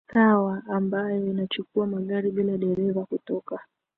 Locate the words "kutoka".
3.05-3.59